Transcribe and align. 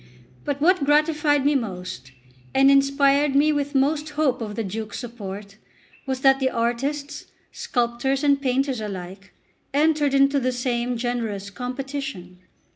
But 0.45 0.59
what 0.59 0.83
gratified 0.83 1.45
me 1.45 1.53
most, 1.53 2.11
and 2.55 2.71
inspired 2.71 3.35
me 3.35 3.51
with 3.53 3.75
most 3.75 4.09
hope 4.17 4.41
of 4.41 4.55
the 4.55 4.63
Duke's 4.63 4.97
support, 4.97 5.57
was 6.07 6.21
that 6.21 6.39
the 6.39 6.49
artists, 6.49 7.27
sculptors 7.51 8.23
and 8.23 8.41
painters 8.41 8.81
alike, 8.81 9.31
entered 9.75 10.15
into 10.15 10.39
the 10.39 10.51
same 10.53 10.97
generous 10.97 11.51
competition. 11.51 12.39